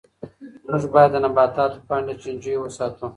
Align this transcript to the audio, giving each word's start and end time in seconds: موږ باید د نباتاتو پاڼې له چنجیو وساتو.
موږ 0.69 0.83
باید 0.93 1.11
د 1.13 1.17
نباتاتو 1.25 1.85
پاڼې 1.87 2.03
له 2.07 2.13
چنجیو 2.21 2.61
وساتو. 2.63 3.05